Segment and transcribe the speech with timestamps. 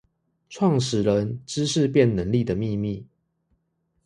[0.49, 3.05] 創始人知識變能力的祕密